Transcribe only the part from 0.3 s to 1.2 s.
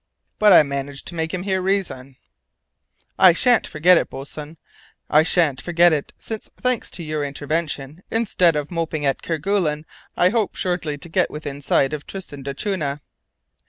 But I managed to